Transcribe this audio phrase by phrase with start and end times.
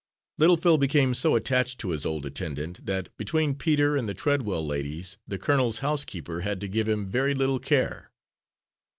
[0.39, 4.65] Little Phil became so attached to his old attendant that, between Peter and the Treadwell
[4.65, 8.09] ladies, the colonel's housekeeper had to give him very little care.